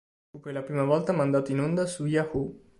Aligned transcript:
Fu 0.31 0.39
per 0.39 0.53
la 0.53 0.63
prima 0.63 0.83
volta 0.83 1.11
mandato 1.13 1.51
in 1.51 1.59
onda 1.59 1.85
su 1.85 2.05
Yahoo! 2.07 2.55